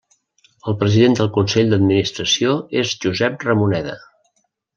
[0.69, 3.97] El president del Consell d'administració és Josep Ramoneda.